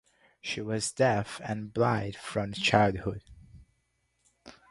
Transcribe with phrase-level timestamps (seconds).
[0.41, 3.21] She was deaf and blind from childhood.